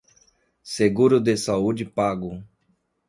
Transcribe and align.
Seguro 0.63 1.19
de 1.21 1.37
saúde 1.37 1.85
pago 1.85 2.43